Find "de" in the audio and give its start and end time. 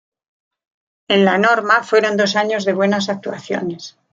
2.65-2.73